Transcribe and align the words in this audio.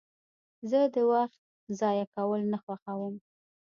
زه 0.69 0.79
وخت 1.11 1.39
ضایع 1.79 2.05
کول 2.15 2.41
نه 2.51 2.57
خوښوم. 2.63 3.15